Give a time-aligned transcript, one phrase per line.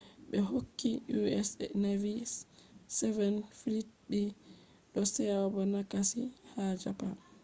[0.29, 1.49] be hokki u.s.
[1.83, 2.31] navy`s
[2.99, 4.21] seventh fleet be
[4.93, 7.15] do seabo nagasaki ha japan